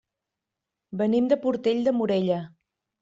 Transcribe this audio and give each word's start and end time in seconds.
Venim 1.01 1.27
de 1.33 1.39
Portell 1.45 1.85
de 1.89 1.93
Morella. 2.01 2.41